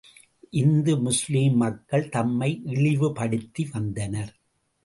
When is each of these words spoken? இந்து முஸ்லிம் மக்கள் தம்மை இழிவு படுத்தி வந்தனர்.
இந்து 0.51 0.93
முஸ்லிம் 0.97 1.55
மக்கள் 1.55 2.09
தம்மை 2.09 2.61
இழிவு 2.65 3.13
படுத்தி 3.13 3.65
வந்தனர். 3.71 4.33